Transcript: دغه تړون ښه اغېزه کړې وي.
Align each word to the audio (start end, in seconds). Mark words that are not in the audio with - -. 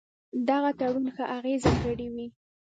دغه 0.49 0.69
تړون 0.79 1.05
ښه 1.15 1.23
اغېزه 1.37 1.71
کړې 1.83 2.07
وي. 2.13 2.27